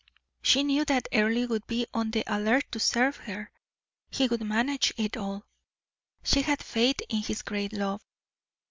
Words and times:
She 0.41 0.63
knew 0.63 0.83
that 0.85 1.07
Earle 1.13 1.45
would 1.47 1.67
be 1.67 1.85
on 1.93 2.09
the 2.09 2.23
alert 2.25 2.71
to 2.71 2.79
serve 2.79 3.17
her, 3.17 3.51
he 4.09 4.27
would 4.27 4.41
manage 4.41 4.91
it 4.97 5.15
all. 5.15 5.45
She 6.23 6.41
had 6.41 6.63
faith 6.63 7.01
in 7.07 7.21
his 7.21 7.43
great 7.43 7.71
love. 7.71 8.01